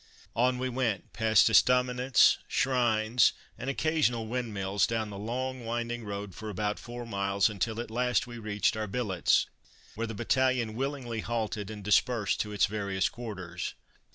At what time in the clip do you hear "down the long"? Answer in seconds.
4.87-5.63